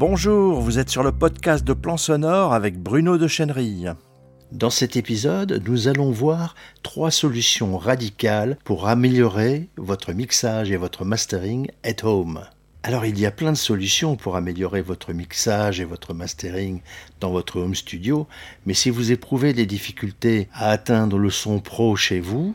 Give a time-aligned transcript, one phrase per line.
[0.00, 3.92] Bonjour, vous êtes sur le podcast de Plan Sonore avec Bruno de Chenerille.
[4.50, 11.04] Dans cet épisode, nous allons voir trois solutions radicales pour améliorer votre mixage et votre
[11.04, 12.40] mastering at home.
[12.82, 16.80] Alors il y a plein de solutions pour améliorer votre mixage et votre mastering
[17.20, 18.26] dans votre home studio,
[18.64, 22.54] mais si vous éprouvez des difficultés à atteindre le son pro chez vous,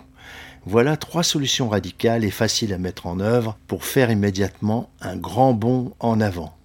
[0.65, 5.53] voilà trois solutions radicales et faciles à mettre en œuvre pour faire immédiatement un grand
[5.53, 6.55] bond en avant.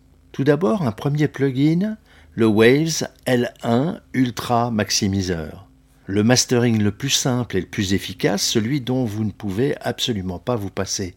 [0.41, 1.99] Tout d'abord, un premier plugin,
[2.33, 5.69] le Waves L1 Ultra Maximiseur.
[6.07, 10.39] Le mastering le plus simple et le plus efficace, celui dont vous ne pouvez absolument
[10.39, 11.15] pas vous passer,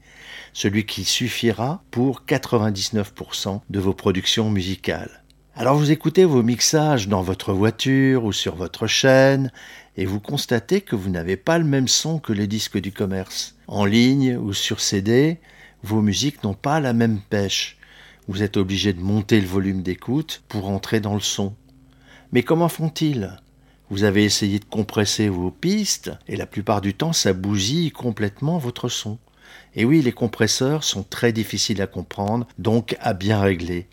[0.52, 5.24] celui qui suffira pour 99% de vos productions musicales.
[5.56, 9.54] Alors vous écoutez vos mixages dans votre voiture ou sur votre chaîne
[9.96, 13.56] et vous constatez que vous n'avez pas le même son que les disques du commerce.
[13.68, 15.40] En ligne ou sur CD,
[15.82, 17.78] vos musiques n'ont pas la même pêche.
[18.30, 21.56] Vous êtes obligé de monter le volume d'écoute pour entrer dans le son.
[22.32, 23.38] Mais comment font-ils?
[23.90, 28.58] Vous avez essayé de compresser vos pistes et la plupart du temps ça bousille complètement
[28.58, 29.20] votre son.
[29.76, 33.88] Et oui, les compresseurs sont très difficiles à comprendre, donc à bien régler.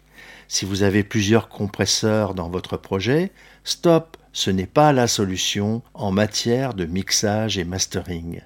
[0.46, 3.32] Si vous avez plusieurs compresseurs dans votre projet,
[3.64, 8.42] stop, ce n'est pas la solution en matière de mixage et mastering.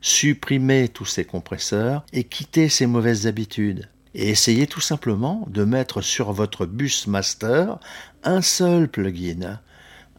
[0.00, 6.00] Supprimez tous ces compresseurs et quittez ces mauvaises habitudes et essayez tout simplement de mettre
[6.00, 7.78] sur votre bus master
[8.22, 9.60] un seul plugin,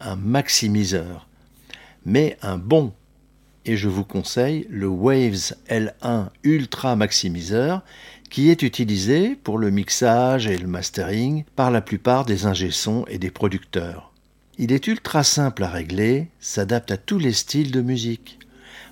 [0.00, 1.26] un maximiseur,
[2.04, 2.92] mais un bon.
[3.64, 7.82] Et je vous conseille le Waves L1 Ultra Maximiseur
[8.30, 13.18] qui est utilisé pour le mixage et le mastering par la plupart des ingé-sons et
[13.18, 14.12] des producteurs.
[14.58, 18.38] Il est ultra simple à régler, s'adapte à tous les styles de musique.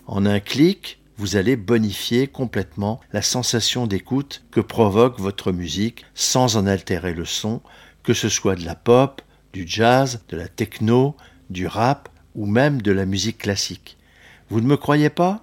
[0.07, 6.57] En un clic, vous allez bonifier complètement la sensation d'écoute que provoque votre musique sans
[6.57, 7.61] en altérer le son,
[8.03, 11.17] que ce soit de la pop, du jazz, de la techno,
[11.51, 13.97] du rap ou même de la musique classique.
[14.51, 15.43] Vous ne me croyez pas?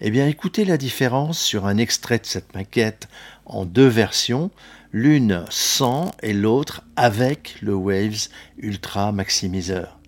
[0.00, 3.08] Eh bien écoutez la différence sur un extrait de cette maquette
[3.44, 4.50] en deux versions,
[4.92, 9.98] l'une sans et l'autre avec le Waves Ultra Maximiseur.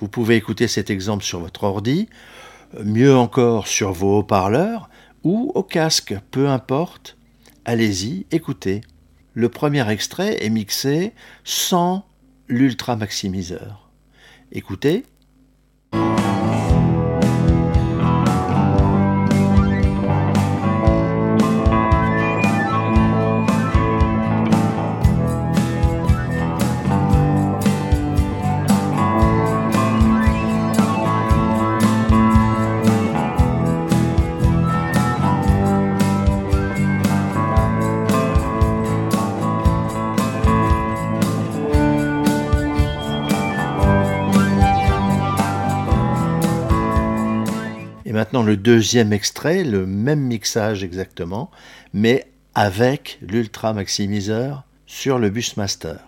[0.00, 2.08] Vous pouvez écouter cet exemple sur votre ordi
[2.82, 4.88] mieux encore sur vos haut-parleurs
[5.22, 7.16] ou au casque, peu importe.
[7.64, 8.82] Allez-y, écoutez.
[9.32, 11.12] Le premier extrait est mixé
[11.42, 12.04] sans
[12.48, 13.90] l'ultra maximiseur.
[14.52, 15.04] Écoutez.
[48.14, 51.50] Maintenant le deuxième extrait, le même mixage exactement,
[51.92, 55.98] mais avec l'ultra maximiseur sur le bus master.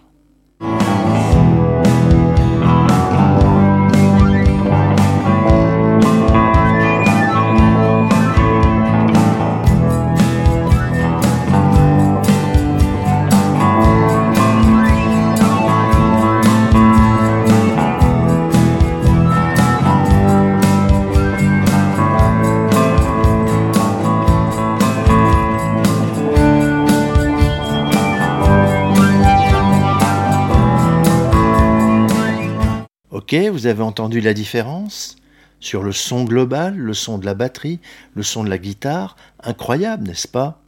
[33.37, 35.17] Vous avez entendu la différence
[35.61, 37.81] sur le son global, le son de la batterie,
[38.15, 39.15] le son de la guitare?
[39.43, 40.63] Incroyable, n'est-ce pas?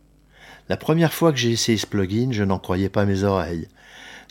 [0.69, 3.69] La première fois que j'ai essayé ce plugin, je n'en croyais pas mes oreilles.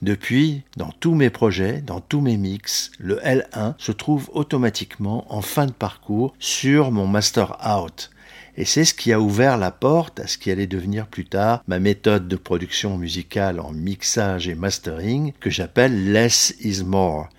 [0.04, 5.42] Depuis, dans tous mes projets, dans tous mes mix, le L1 se trouve automatiquement en
[5.42, 8.12] fin de parcours sur mon Master Out.
[8.56, 11.64] Et c'est ce qui a ouvert la porte à ce qui allait devenir plus tard
[11.68, 17.30] ma méthode de production musicale en mixage et mastering que j'appelle Less is More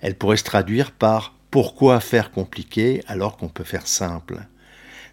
[0.00, 4.46] elle pourrait se traduire par pourquoi faire compliqué alors qu'on peut faire simple?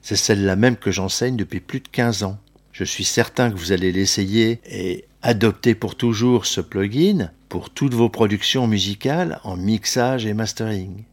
[0.02, 2.38] C'est celle-là même que j'enseigne depuis plus de 15 ans.
[2.72, 7.94] Je suis certain que vous allez l'essayer et adopter pour toujours ce plugin pour toutes
[7.94, 11.06] vos productions musicales en mixage et mastering.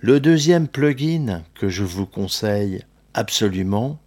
[0.00, 2.84] Le deuxième plugin que je vous conseille
[3.14, 4.00] absolument,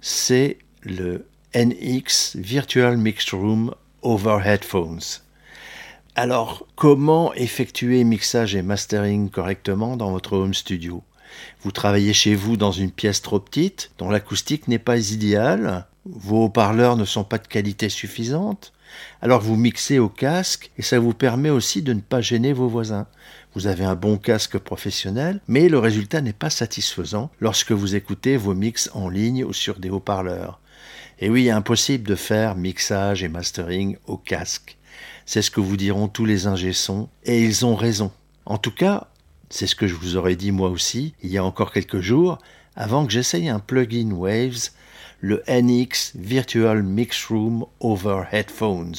[0.00, 5.23] c'est le NX Virtual Mixed Room Over Headphones.
[6.16, 11.02] Alors, comment effectuer mixage et mastering correctement dans votre home studio?
[11.62, 16.44] Vous travaillez chez vous dans une pièce trop petite, dont l'acoustique n'est pas idéale vos
[16.44, 18.74] haut-parleurs ne sont pas de qualité suffisante,
[19.22, 22.68] alors vous mixez au casque et ça vous permet aussi de ne pas gêner vos
[22.68, 23.06] voisins.
[23.54, 28.36] Vous avez un bon casque professionnel, mais le résultat n'est pas satisfaisant lorsque vous écoutez
[28.36, 30.60] vos mix en ligne ou sur des haut-parleurs.
[31.20, 34.76] Et oui, impossible de faire mixage et mastering au casque.
[35.26, 38.12] C'est ce que vous diront tous les ingé-sons, et ils ont raison.
[38.46, 39.08] En tout cas,
[39.48, 42.38] c'est ce que je vous aurais dit moi aussi, il y a encore quelques jours,
[42.76, 44.70] avant que j'essaye un plugin Waves,
[45.20, 48.94] le NX Virtual Mix Room over Headphones.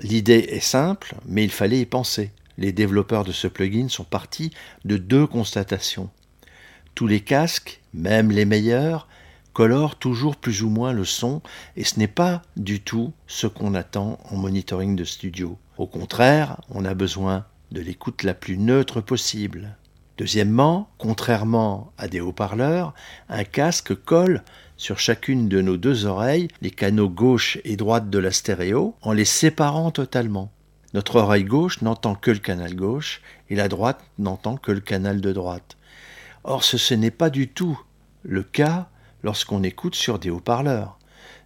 [0.00, 2.30] L'idée est simple, mais il fallait y penser.
[2.56, 4.50] Les développeurs de ce plugin sont partis
[4.84, 6.10] de deux constatations.
[6.94, 9.06] Tous les casques, même les meilleurs,
[9.58, 11.42] colorent toujours plus ou moins le son,
[11.74, 15.58] et ce n'est pas du tout ce qu'on attend en monitoring de studio.
[15.78, 19.74] Au contraire, on a besoin de l'écoute la plus neutre possible.
[20.16, 22.94] Deuxièmement, contrairement à des haut-parleurs,
[23.28, 24.44] un casque colle
[24.76, 29.12] sur chacune de nos deux oreilles les canaux gauche et droite de la stéréo en
[29.12, 30.52] les séparant totalement.
[30.94, 35.20] Notre oreille gauche n'entend que le canal gauche et la droite n'entend que le canal
[35.20, 35.76] de droite.
[36.44, 37.80] Or ce, n'est pas du tout
[38.22, 38.88] le cas
[39.22, 40.98] lorsqu'on écoute sur des haut-parleurs,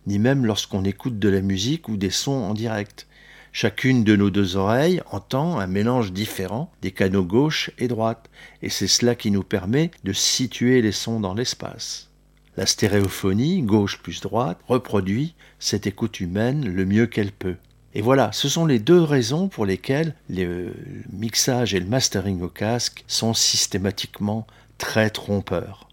[0.06, 3.06] ni même lorsqu'on écoute de la musique ou des sons en direct.
[3.52, 8.30] Chacune de nos deux oreilles entend un mélange différent des canaux gauche et droite,
[8.62, 12.08] et c'est cela qui nous permet de situer les sons dans l'espace.
[12.56, 17.56] La stéréophonie, gauche plus droite, reproduit cette écoute humaine le mieux qu'elle peut.
[17.94, 20.72] Et voilà, ce sont les deux raisons pour lesquelles le
[21.12, 24.46] mixage et le mastering au casque sont systématiquement
[24.78, 25.88] très trompeurs.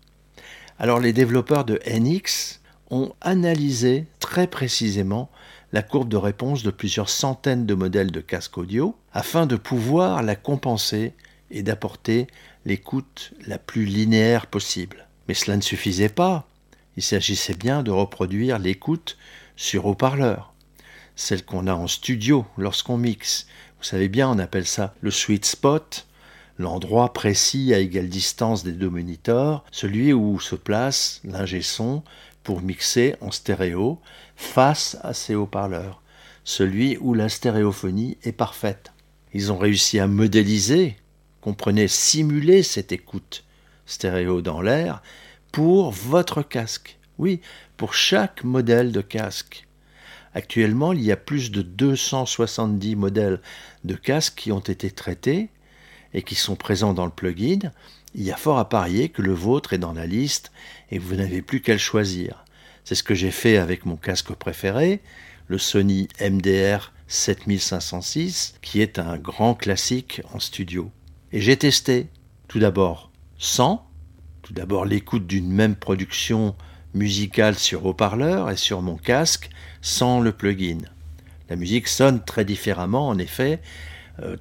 [0.82, 5.30] Alors les développeurs de NX ont analysé très précisément
[5.74, 10.24] la courbe de réponse de plusieurs centaines de modèles de casques audio afin de pouvoir
[10.24, 11.14] la compenser
[11.52, 12.28] et d'apporter
[12.66, 15.08] l'écoute la plus linéaire possible.
[15.28, 16.48] Mais cela ne suffisait pas.
[16.96, 19.18] Il s'agissait bien de reproduire l'écoute
[19.58, 20.54] sur haut-parleur,
[21.18, 23.48] celle qu'on a en studio lorsqu'on mixe.
[23.80, 26.08] Vous savez bien, on appelle ça le sweet spot,
[26.60, 32.04] l'endroit précis à égale distance des deux moniteurs, celui où se place l'ingé son
[32.44, 34.00] pour mixer en stéréo
[34.36, 36.04] face à ces haut-parleurs,
[36.44, 38.92] celui où la stéréophonie est parfaite.
[39.34, 40.98] Ils ont réussi à modéliser,
[41.42, 43.46] comprenez, simuler cette écoute
[43.86, 45.02] stéréo dans l'air
[45.54, 47.00] pour votre casque.
[47.18, 47.40] Oui,
[47.78, 49.66] pour chaque modèle de casque.
[50.34, 53.42] Actuellement, il y a plus de 270 modèles
[53.84, 55.50] de casques qui ont été traités
[56.14, 57.72] et qui sont présents dans le plugin.
[58.16, 60.52] Il y a fort à parier que le vôtre est dans la liste
[60.92, 62.44] et vous n'avez plus qu'à le choisir.
[62.84, 65.02] C'est ce que j'ai fait avec mon casque préféré,
[65.48, 70.92] le Sony MDR 7506, qui est un grand classique en studio.
[71.32, 72.08] Et j'ai testé
[72.48, 73.88] tout d'abord sans,
[74.42, 76.56] tout d'abord l'écoute d'une même production
[76.94, 79.50] musicale sur haut-parleur et sur mon casque
[79.82, 80.80] sans le plugin.
[81.50, 83.60] La musique sonne très différemment en effet,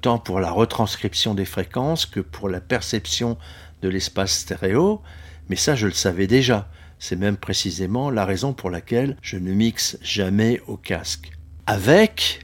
[0.00, 3.38] tant pour la retranscription des fréquences que pour la perception
[3.82, 5.02] de l'espace stéréo,
[5.48, 6.68] mais ça je le savais déjà.
[6.98, 11.30] C'est même précisément la raison pour laquelle je ne mixe jamais au casque.
[11.66, 12.40] Avec,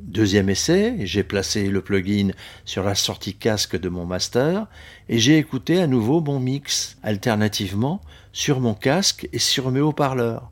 [0.00, 2.30] deuxième essai, j'ai placé le plugin
[2.64, 4.66] sur la sortie casque de mon master
[5.08, 8.00] et j'ai écouté à nouveau mon mix, alternativement,
[8.32, 10.50] sur mon casque et sur mes haut-parleurs.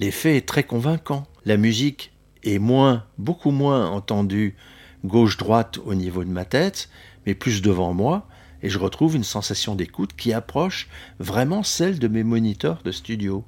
[0.00, 1.26] L'effet est très convaincant.
[1.44, 2.12] La musique
[2.42, 4.56] est moins, beaucoup moins entendue
[5.04, 6.88] gauche-droite au niveau de ma tête,
[7.26, 8.26] mais plus devant moi,
[8.62, 10.88] et je retrouve une sensation d'écoute qui approche
[11.18, 13.44] vraiment celle de mes moniteurs de studio.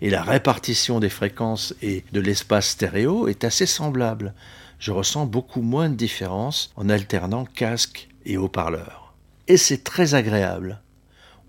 [0.00, 4.34] Et la répartition des fréquences et de l'espace stéréo est assez semblable.
[4.78, 9.14] Je ressens beaucoup moins de différence en alternant casque et haut-parleur.
[9.48, 10.80] Et c'est très agréable.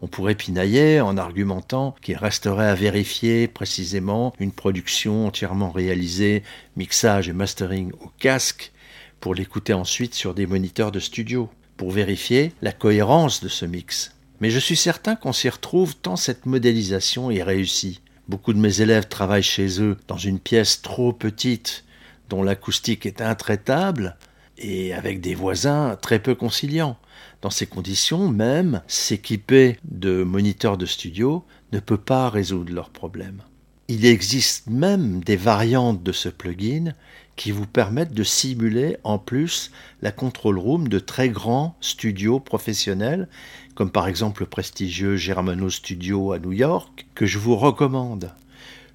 [0.01, 6.43] On pourrait pinailler en argumentant qu'il resterait à vérifier précisément une production entièrement réalisée,
[6.77, 8.71] mixage et mastering au casque,
[9.19, 14.15] pour l'écouter ensuite sur des moniteurs de studio pour vérifier la cohérence de ce mix.
[14.41, 18.01] Mais je suis certain qu'on s'y retrouve tant cette modélisation est réussie.
[18.27, 21.83] Beaucoup de mes élèves travaillent chez eux dans une pièce trop petite
[22.29, 24.17] dont l'acoustique est intraitable
[24.57, 26.97] et avec des voisins très peu conciliants.
[27.41, 33.41] Dans ces conditions, même s'équiper de moniteurs de studio ne peut pas résoudre leurs problèmes.
[33.88, 36.93] Il existe même des variantes de ce plugin
[37.39, 43.29] qui vous permettent de simuler en plus la control room de très grands studios professionnels,
[43.75, 48.34] comme par exemple le prestigieux Germano Studio à New York, que je vous recommande.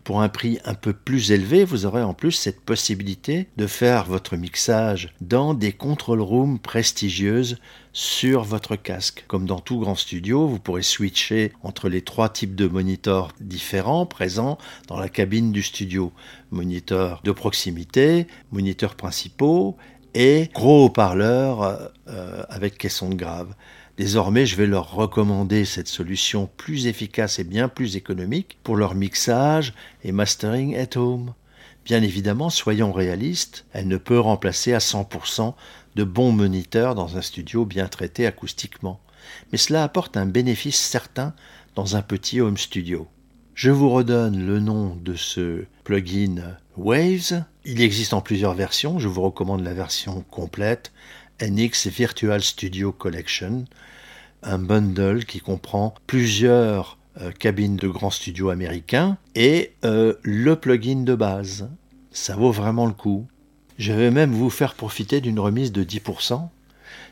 [0.05, 4.05] Pour un prix un peu plus élevé, vous aurez en plus cette possibilité de faire
[4.05, 7.57] votre mixage dans des control rooms prestigieuses
[7.95, 9.25] sur votre casque.
[9.29, 14.05] Comme dans tout grand studio, vous pourrez switcher entre les trois types de moniteurs différents
[14.05, 14.59] présents
[14.89, 16.13] dans la cabine du studio.
[16.51, 19.79] Moniteurs de proximité, moniteurs principaux
[20.13, 23.55] et gros haut-parleurs euh, avec caisson de grave.
[23.97, 28.97] Désormais, je vais leur recommander cette solution plus efficace et bien plus économique pour leur
[28.97, 29.73] mixage
[30.03, 31.33] et mastering at home.
[31.85, 35.55] Bien évidemment, soyons réalistes, elle ne peut remplacer à 100%
[35.95, 39.01] de bons moniteurs dans un studio bien traité acoustiquement.
[39.53, 41.33] Mais cela apporte un bénéfice certain
[41.77, 43.07] dans un petit home studio.
[43.55, 47.45] Je vous redonne le nom de ce plugin Waves.
[47.65, 50.93] Il existe en plusieurs versions, je vous recommande la version complète
[51.41, 53.65] NX Virtual Studio Collection,
[54.43, 61.03] un bundle qui comprend plusieurs euh, cabines de grands studios américains et euh, le plugin
[61.03, 61.69] de base.
[62.13, 63.27] Ça vaut vraiment le coup.
[63.79, 66.49] Je vais même vous faire profiter d'une remise de 10%.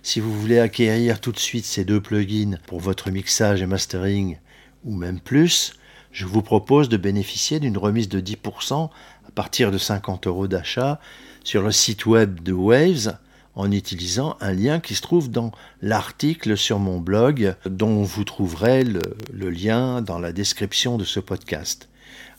[0.03, 4.39] Si vous voulez acquérir tout de suite ces deux plugins pour votre mixage et mastering,
[4.85, 5.75] ou même plus,
[6.13, 8.91] je vous propose de bénéficier d'une remise de 10%
[9.27, 11.01] à partir de 50 euros d'achat
[11.43, 13.19] sur le site web de Waves
[13.55, 18.85] en utilisant un lien qui se trouve dans l'article sur mon blog dont vous trouverez
[18.85, 21.89] le, lien dans la description de ce podcast.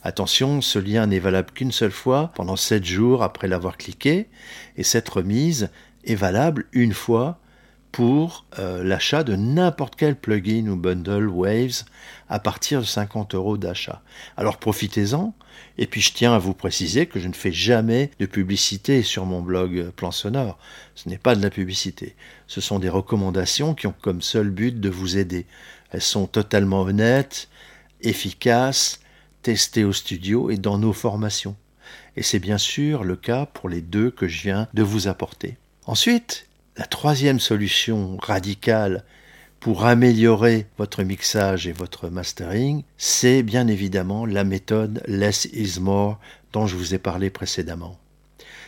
[0.02, 4.28] Attention, ce lien n'est valable qu'une seule fois pendant 7 jours après l'avoir cliqué
[4.76, 5.70] et cette remise
[6.04, 7.38] est valable une fois
[7.94, 11.84] pour euh, l'achat de n'importe quel plugin ou bundle Waves
[12.28, 14.02] à partir de 50 euros d'achat.
[14.36, 15.32] Alors profitez-en,
[15.78, 19.26] et puis je tiens à vous préciser que je ne fais jamais de publicité sur
[19.26, 20.58] mon blog Plan Sonore.
[20.96, 22.16] Ce n'est pas de la publicité,
[22.48, 25.46] ce sont des recommandations qui ont comme seul but de vous aider.
[25.92, 27.48] Elles sont totalement honnêtes,
[28.00, 28.98] efficaces,
[29.42, 31.54] testées au studio et dans nos formations.
[32.16, 35.58] Et c'est bien sûr le cas pour les deux que je viens de vous apporter.
[35.86, 39.04] Ensuite, la troisième solution radicale
[39.60, 46.18] pour améliorer votre mixage et votre mastering, c'est bien évidemment la méthode Less is More
[46.52, 47.96] dont je vous ai parlé précédemment.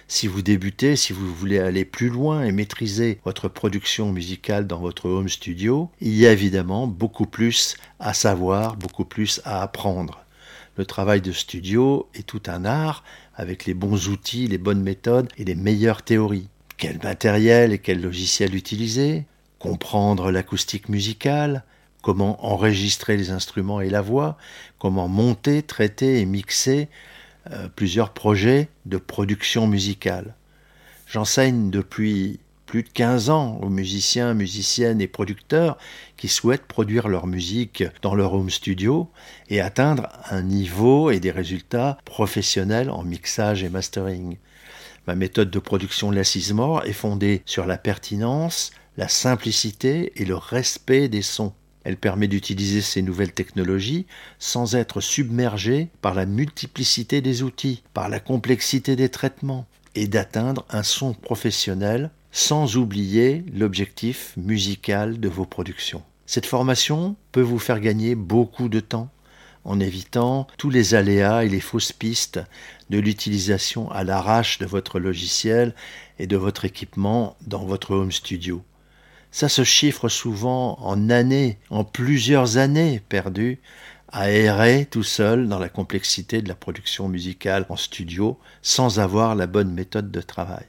[0.06, 4.78] Si vous débutez, si vous voulez aller plus loin et maîtriser votre production musicale dans
[4.78, 10.24] votre home studio, il y a évidemment beaucoup plus à savoir, beaucoup plus à apprendre.
[10.76, 13.02] Le travail de studio est tout un art
[13.34, 18.00] avec les bons outils, les bonnes méthodes et les meilleures théories quel matériel et quel
[18.00, 19.24] logiciel utiliser,
[19.58, 21.64] comprendre l'acoustique musicale,
[22.02, 24.36] comment enregistrer les instruments et la voix,
[24.78, 26.88] comment monter, traiter et mixer
[27.50, 30.34] euh, plusieurs projets de production musicale.
[31.06, 35.78] J'enseigne depuis plus de 15 ans aux musiciens, musiciennes et producteurs
[36.16, 39.08] qui souhaitent produire leur musique dans leur home studio
[39.48, 44.36] et atteindre un niveau et des résultats professionnels en mixage et mastering.
[45.06, 50.34] Ma méthode de production de l'assise-mort est fondée sur la pertinence, la simplicité et le
[50.36, 51.52] respect des sons.
[51.84, 54.06] Elle permet d'utiliser ces nouvelles technologies
[54.40, 60.64] sans être submergée par la multiplicité des outils, par la complexité des traitements, et d'atteindre
[60.70, 66.02] un son professionnel sans oublier l'objectif musical de vos productions.
[66.26, 69.10] Cette formation peut vous faire gagner beaucoup de temps
[69.66, 72.40] en évitant tous les aléas et les fausses pistes
[72.88, 75.74] de l'utilisation à l'arrache de votre logiciel
[76.18, 78.62] et de votre équipement dans votre home studio.
[79.32, 83.58] Ça se chiffre souvent en années, en plusieurs années perdues,
[84.08, 89.34] à errer tout seul dans la complexité de la production musicale en studio sans avoir
[89.34, 90.64] la bonne méthode de travail.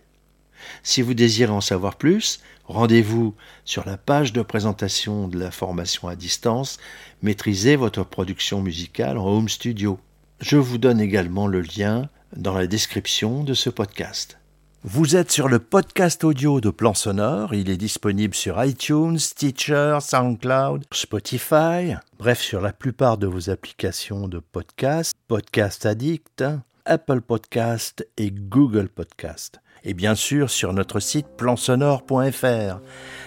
[0.83, 3.33] Si vous désirez en savoir plus, rendez-vous
[3.65, 6.77] sur la page de présentation de la formation à distance
[7.21, 9.99] Maîtrisez votre production musicale en home studio.
[10.39, 14.37] Je vous donne également le lien dans la description de ce podcast.
[14.83, 17.53] Vous êtes sur le podcast audio de Plan Sonore.
[17.55, 24.27] Il est disponible sur iTunes, Stitcher, SoundCloud, Spotify, bref, sur la plupart de vos applications
[24.27, 26.43] de podcast, Podcast Addict,
[26.85, 32.79] Apple Podcast et Google Podcast et bien sûr sur notre site plansonore.fr.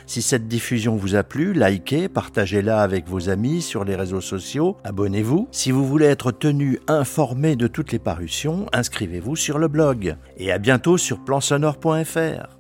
[0.06, 4.76] Si cette diffusion vous a plu, likez, partagez-la avec vos amis sur les réseaux sociaux,
[4.84, 5.48] abonnez-vous.
[5.52, 10.16] Si vous voulez être tenu informé de toutes les parutions, inscrivez-vous sur le blog.
[10.36, 12.59] Et à bientôt sur plansonore.fr.